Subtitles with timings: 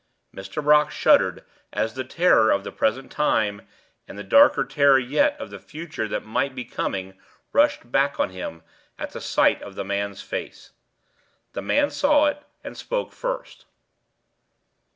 [0.35, 0.63] Mr.
[0.63, 3.67] Brock shuddered as the terror of the present time
[4.07, 7.19] and the darker terror yet of the future that might be coming
[7.53, 8.63] rushed back on him
[8.97, 10.71] at the sight of the man's face.
[11.53, 13.65] The man saw it, and spoke first.